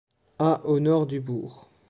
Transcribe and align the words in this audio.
À 0.39 0.65
au 0.65 0.79
nord 0.79 1.05
du 1.05 1.21
bourg. 1.21 1.69